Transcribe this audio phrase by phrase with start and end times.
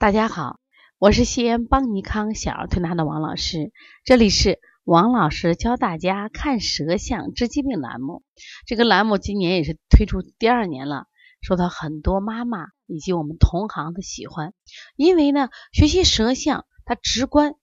[0.00, 0.58] 大家好，
[0.98, 3.70] 我是西安邦尼康小儿推拿的王老师，
[4.02, 8.22] 这里是王老师教大家看舌象治疾病栏目。
[8.66, 11.04] 这个栏目今年也是推出第二年了，
[11.42, 14.54] 受到很多妈妈以及我们同行的喜欢。
[14.96, 17.56] 因为呢，学习舌象它直观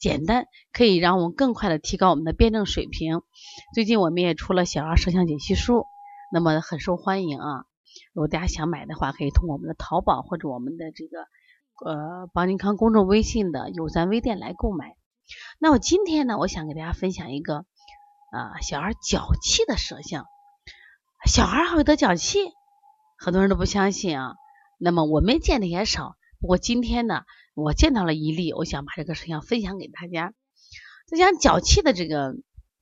[0.00, 3.22] 简单，可以让我们更快的提高我们的辩证水平。
[3.72, 5.84] 最近我们也出了小儿舌象解析书，
[6.32, 7.66] 那么很受欢迎啊。
[8.12, 11.18] 如果大家想买的话，可以通过我们的淘宝或者我们的这个
[11.84, 14.96] 呃邦尼康公众微信的有赞微店来购买。
[15.58, 17.64] 那我今天呢，我想给大家分享一个
[18.30, 20.26] 啊小孩脚气的舌象。
[21.26, 22.52] 小孩还会得脚气，
[23.18, 24.34] 很多人都不相信啊。
[24.78, 27.22] 那么我们见的也少，不过今天呢，
[27.54, 30.34] 我见到了一例，我想把这个舌象分享给大家。
[31.06, 32.34] 在讲脚气的这个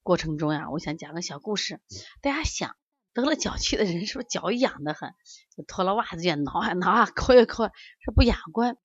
[0.03, 1.81] 过程中呀，我想讲个小故事，
[2.21, 2.75] 大家想。
[3.15, 5.13] 得了脚气的人是不是脚痒的很？
[5.57, 8.77] 就脱了袜子也挠啊挠啊，抠呀抠，是不雅观。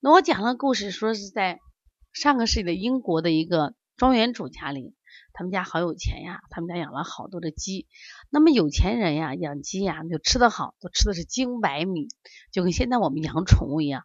[0.00, 1.58] 那我讲了故事，说是在
[2.12, 4.94] 上个世纪的英国的一个庄园主家里，
[5.32, 7.88] 他们家好有钱呀，他们家养了好多的鸡。
[8.30, 12.08] 那么有钱人呀，养鸡呀就吃得好，都吃的是精白米，
[12.52, 14.04] 就跟现在我们养宠物一样。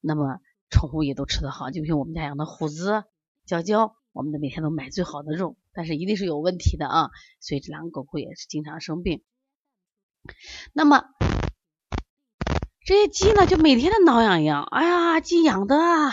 [0.00, 0.38] 那么
[0.70, 3.04] 宠物也都吃得好，就像我们家养的虎子、
[3.44, 5.56] 娇娇，我们的每天都买最好的肉。
[5.78, 9.22] 但是一定是有问题的啊，所以这两个狗狗也是经常生病。
[10.72, 11.04] 那么
[12.84, 16.10] 这些鸡呢，就每天的挠痒痒，哎呀，鸡痒的啊，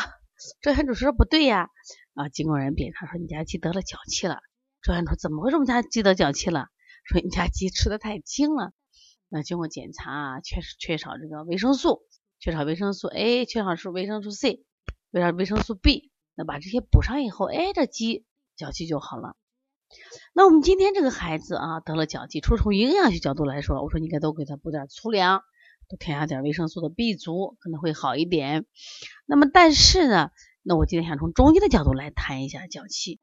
[0.61, 1.69] 这还主说不对呀，
[2.13, 4.37] 啊，经过人检查说你家鸡得了脚气了。
[4.83, 5.55] 周园主怎么回事？
[5.55, 6.67] 我们家鸡得脚气了？
[7.05, 8.71] 说你家鸡吃的太精了。
[9.29, 12.03] 那经过检查啊，确实缺少这个维生素，
[12.39, 14.63] 缺少维生素 A，缺少是维生素 C，
[15.11, 16.11] 缺少维生素 B。
[16.35, 19.35] 那把这些补上以后，哎，这鸡脚气就好了。
[20.33, 25.43] 那我们今天这个孩子啊，得了脚气，除了从营养学角度来说，我说你应该多给他补点粗粮，
[25.87, 28.65] 多添加点维生素的 B 族，可能会好一点。
[29.25, 33.19] 那么但是呢，那我今天想从中医的角度来谈一下脚气。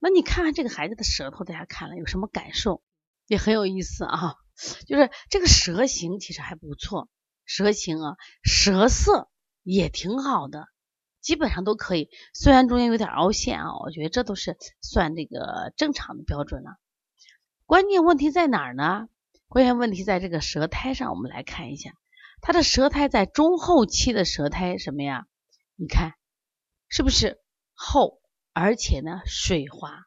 [0.00, 2.82] 那你看看这个孩子的舌头，大家看了有什么感受？
[3.28, 4.34] 也很有意思啊，
[4.86, 7.08] 就是这个舌形其实还不错，
[7.44, 9.30] 舌形啊，舌色
[9.62, 10.66] 也挺好的。
[11.22, 16.76] 基本上都可以，虽然中间有点凹陷啊，我觉得这都是算这个正常的标准了。
[17.64, 19.08] 关键问题在哪儿呢？
[19.48, 21.94] 关键问题在这个舌苔上，我们来看一下，
[22.40, 25.26] 他的舌苔在中后期的舌苔什么呀？
[25.76, 26.14] 你看
[26.88, 27.40] 是不是
[27.72, 28.20] 厚，
[28.52, 30.04] 而且呢水滑？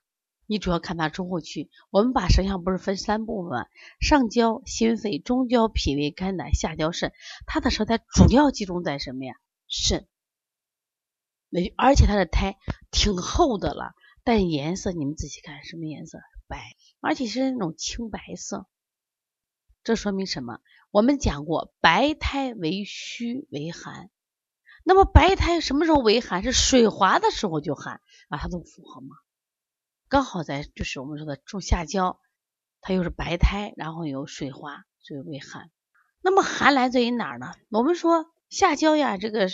[0.48, 1.72] 你主要看它中后期。
[1.90, 3.68] 我们把舌象不是分三部分，
[4.00, 7.14] 上焦心肺，中焦脾胃肝胆，下焦肾。
[7.48, 9.34] 它的舌苔主要集中在什么呀？
[9.68, 10.06] 肾。
[11.78, 12.58] 而且它的胎
[12.92, 13.94] 挺厚的了，
[14.24, 16.20] 但颜色你们仔细看，什么颜色？
[16.48, 18.68] 白，而且是那种青白色。
[19.84, 20.60] 这说明什么？
[20.92, 24.10] 我们讲过，白胎为虚为寒。
[24.84, 26.44] 那么白胎什么时候为寒？
[26.44, 29.16] 是水滑的时候就寒啊，它都符合吗？
[30.08, 32.20] 刚好在就是我们说的中下焦，
[32.82, 35.72] 它又是白胎，然后有水滑，所以为寒。
[36.22, 37.54] 那么寒来自于哪儿呢？
[37.70, 39.50] 我们说下焦呀，这个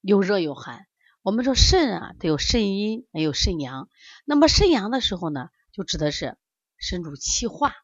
[0.00, 0.87] 有热有寒。
[1.28, 3.90] 我们说肾啊，它有肾阴，也有肾阳。
[4.24, 6.38] 那么肾阳的时候呢，就指的是
[6.78, 7.74] 肾主气化，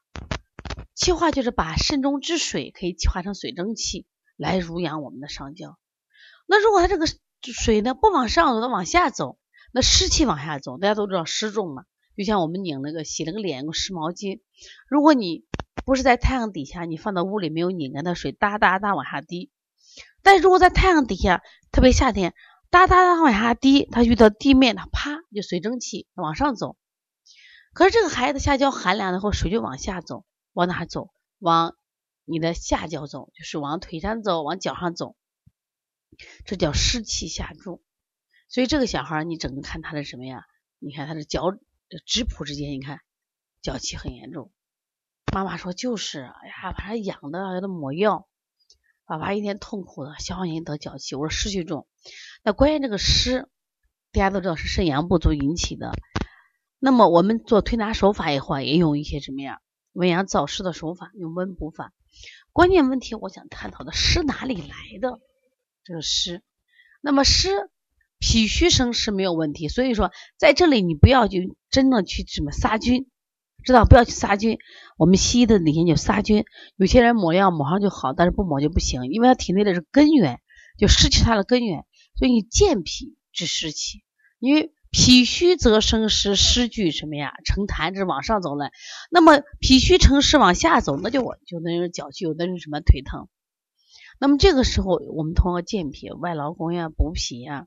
[0.95, 4.07] 气化就是把肾中之水可以气化成水蒸气
[4.39, 5.79] 来濡养我们的上焦。
[6.47, 7.05] 那如果它这个
[7.43, 9.39] 水呢不往上走，它往下走，
[9.75, 11.85] 那湿气往下走，大家都知道湿重嘛。
[12.17, 14.41] 就像我们拧那个洗那个脸用湿毛巾，
[14.89, 15.45] 如果你
[15.85, 19.51] 不是在太阳底下，你放到屋里没有拧干的水哒哒哒往下滴。
[20.23, 22.33] 但如果在太阳底下，特别夏天。
[22.75, 26.77] 哒哒哒往下滴，它遇到地面，它啪就水蒸气往上走。
[27.73, 31.11] 可是这个孩子下焦寒凉的后，水就往下走，往哪走？
[31.39, 31.77] 往
[32.25, 35.15] 你的下焦走，就是往腿上走，往脚上走。
[36.45, 37.81] 这叫湿气下注。
[38.49, 40.43] 所以这个小孩你整个看他的什么呀？
[40.81, 43.03] 你看他的脚指蹼之间，你看
[43.63, 44.51] 脚气很严重。
[45.33, 48.29] 妈妈说就是，哎呀，把他痒的，给他抹药。
[49.05, 51.87] 爸爸一天痛苦的，小黄得脚气，我说湿气重。
[52.43, 53.49] 那关于这个湿，
[54.13, 55.93] 大家都知道是肾阳不足引起的。
[56.79, 59.61] 那么我们做推拿手法以后，也用一些什么呀？
[59.93, 61.93] 温阳燥湿的手法，用温补法。
[62.53, 65.19] 关键问题，我想探讨的湿哪里来的？
[65.85, 66.43] 这个湿，
[67.01, 67.71] 那么湿
[68.19, 73.07] 脾虚生湿没有问题，所以说在这里你不要去真的去什么杀菌。
[73.65, 74.59] 知道不要去杀菌，
[74.99, 76.45] 我们西医的理念就杀菌。
[76.77, 80.43] 有些人抹药抹上就好，但是不抹就不行，因为他体内的是根源，
[80.77, 81.87] 就失去它的根源。
[82.17, 84.05] 所以你健脾治湿气，
[84.39, 87.35] 因为脾虚则生湿，湿聚什么呀？
[87.45, 88.71] 成痰，这是往上走了。
[89.11, 93.29] 那么脾虚成湿往下走，那就我就那种脚气，有的人什么腿疼。
[94.21, 97.67] 那么这个时候，我们通过健脾、外劳宫呀、补脾呀，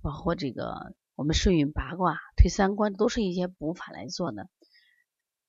[0.00, 4.48] 包括这个我们顺运八卦、推三关，都是一些补法来做的。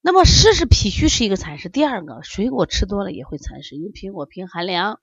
[0.02, 5.00] 那么湿是脾虚是一个残湿，第二个水果吃多了也会残湿，因为苹果偏寒凉，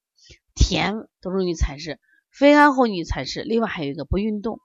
[0.55, 1.99] 甜都容易残湿，
[2.33, 3.43] 非安后你才是。
[3.43, 4.59] 另外还有一个不运动，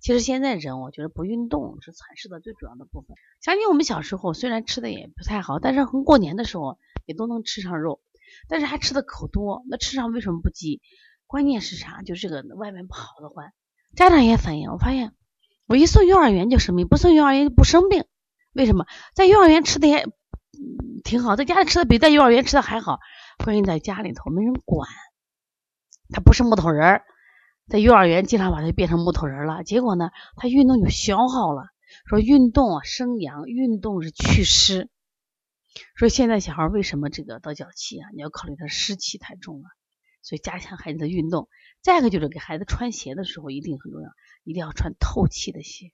[0.00, 3.16] 其实现在人我觉得不运动是残湿的最主要的部分。
[3.40, 8.00] 想起我们小时候虽然吃的也不太好，但是过年的时候也都能吃上肉，
[8.48, 10.80] 但是还吃的可多，那吃上为什么不积？
[11.26, 12.02] 关键是啥？
[12.02, 13.52] 就是这个外面不好的话，
[13.96, 15.12] 家长也反映，我发现
[15.66, 18.04] 我一送幼儿园就生病，不送幼儿园就不生病。
[18.52, 20.06] 为什么在幼儿园吃的也
[21.04, 22.98] 挺好，在家里吃的比在幼儿园吃的还好？
[23.44, 24.88] 关键在家里头没人管，
[26.12, 27.04] 他不是木头人儿，
[27.66, 29.64] 在幼儿园经常把他变成木头人了。
[29.64, 31.68] 结果呢，他运动就消耗了。
[32.06, 34.90] 说运动啊生阳，运动是祛湿。
[35.94, 38.08] 说现在小孩为什么这个得脚气啊？
[38.14, 39.68] 你要考虑他湿气太重了，
[40.22, 41.48] 所以加强孩子的运动。
[41.82, 44.08] 再一个就是给孩子穿鞋的时候一定很重要，
[44.44, 45.92] 一定要穿透气的鞋。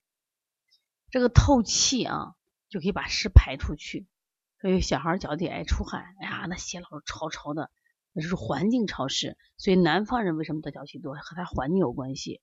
[1.10, 2.34] 这个透气啊。
[2.68, 4.08] 就可以把湿排出去，
[4.60, 7.70] 所以小孩脚底爱出汗，哎呀，那鞋老是潮潮的，
[8.16, 9.36] 那就是环境潮湿。
[9.58, 12.40] 所以南方人为什么得脚气多，和他环境有关系。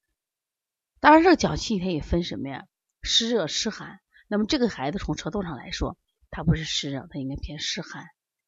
[0.99, 2.67] 当然，这个脚气它也分什么呀？
[3.01, 3.99] 湿热、湿寒。
[4.27, 5.97] 那么这个孩子从舌头上来说，
[6.29, 8.05] 他不是湿热，他应该偏湿寒。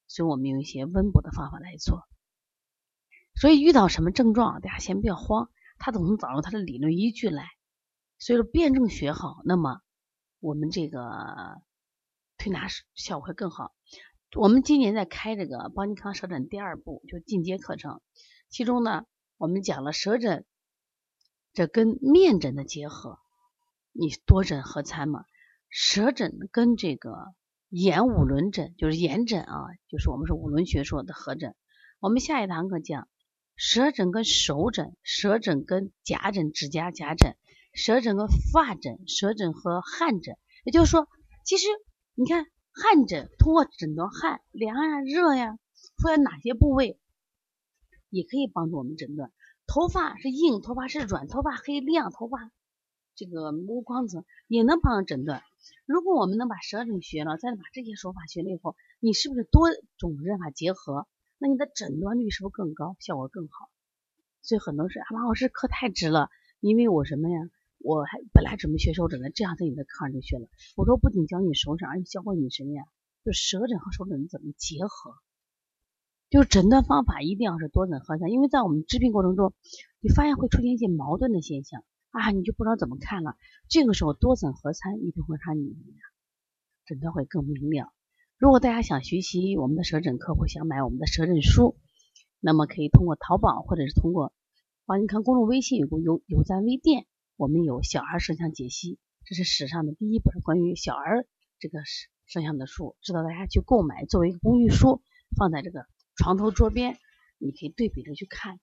[0.08, 2.08] 所以我们用一些温补的方法来做。
[3.34, 5.50] 所以遇到什么症状，大家先不要慌，
[5.80, 7.50] 他总能找到他的理论依据来。
[8.20, 9.82] 所以说辩证学好，那么。
[10.42, 11.60] 我们这个
[12.38, 13.75] 推拿效果会更好。
[14.36, 18.02] 我们今年在开这个邦尼康舌诊第二部，就进阶课程，
[18.50, 19.06] 其中呢，
[19.38, 20.46] 我们讲了舌诊
[21.54, 23.18] 这跟面诊的结合，
[23.94, 25.24] 你多诊合参嘛。
[25.70, 27.34] 舌诊跟这个
[27.70, 31.56] 眼五轮诊，就是眼诊啊，就是我们是五轮学说的合诊。
[32.00, 33.08] 我们下一堂课讲
[33.56, 37.36] 舌诊跟手诊，舌诊跟甲诊、指甲甲诊。
[37.74, 41.10] 舌诊跟发诊，舌诊和汗诊，也就是说，
[41.44, 41.68] 其实
[42.14, 42.46] 你看
[42.78, 45.58] 汗诊通过诊断汗凉呀、热呀，
[45.98, 47.00] 出来哪些部位，
[48.10, 49.32] 也可以帮助我们诊断。
[49.66, 52.52] 头发是硬，头发是软，头发黑亮，头发
[53.16, 55.42] 这个无光泽也能帮诊断。
[55.86, 61.08] 如果我们能把舌诊学了，再把这些手法学了以后，你是不是多种针法结合？
[61.38, 63.70] 那你的诊断率是不是更高，效果更好？
[64.42, 66.30] 所以很多是啊，王老师课太值了，
[66.60, 67.40] 因为我什么呀？
[67.86, 70.48] 我还本来准备学手诊的，这样在你的课上就学了。
[70.76, 72.82] 我说不仅教你手诊，而且教会你什么呀？
[73.24, 75.14] 就舌诊和手诊怎么结合，
[76.32, 78.32] 就是诊断方法一定要是多诊合参。
[78.32, 79.54] 因为在我们治病过程中，
[80.00, 83.38] 你发现会出现一些矛盾的现象啊，你就不知道怎么看了。
[83.70, 85.76] 这个时候多诊合参一定会让你
[86.88, 87.94] 诊断会更明了。
[88.40, 91.78] 如果大家想学习我们的舌诊课，或想买我们的舌诊书，
[92.40, 94.34] 那么可以通过淘宝或者是通过
[94.86, 97.06] 啊你看公众微信有个有有赞微店。
[97.38, 101.28] 我们有小儿舌象解析，这是史上的第一本关于小儿
[101.60, 105.02] 这个舌舌象的书，值得大家去购买，作为一个工具书
[105.38, 105.86] 放在这个
[106.16, 106.98] 床头桌边，
[107.38, 108.62] 你可以对比着去看。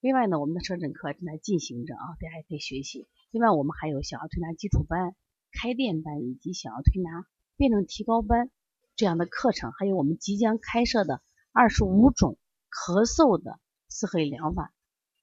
[0.00, 3.06] 另外呢，我们的舌诊课正在进行着啊，大家也可以学习。
[3.30, 5.14] 另外，我们还有小儿推拿基础班、
[5.52, 7.24] 开店班以及小儿推拿
[7.56, 8.50] 辩证提高班
[8.96, 12.36] 这样的课程，还有我们即将开设的二十五种
[12.68, 14.74] 咳嗽的四合一疗法。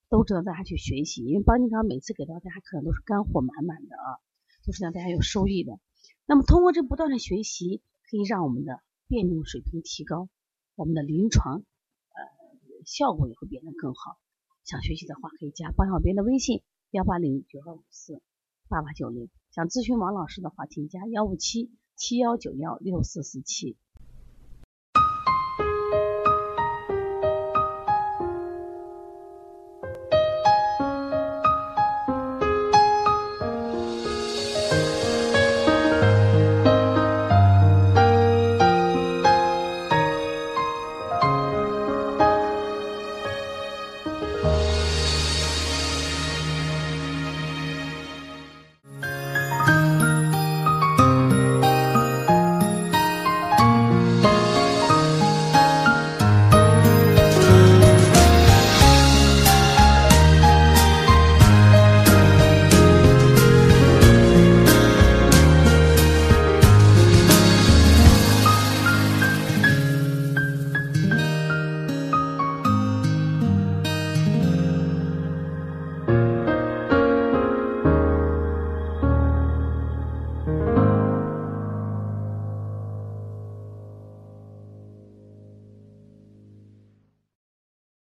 [0.09, 4.19] 都值得大家去学习，因为邦尼康每次给到大家课都是干货满满的啊，
[4.65, 5.79] 都是让大家有收益的。
[6.25, 10.29] 那么通过这不断的学习，可以让我们的辩证水平提高，
[10.75, 14.17] 我们的临床呃效果也会变得更好。
[14.63, 18.21] 想学习的话，可以加邦小编的微信幺八零九二五四
[18.67, 19.29] 八八九零。
[19.51, 23.77] 想咨询王老师的话，请加幺五七七幺九幺六四四七。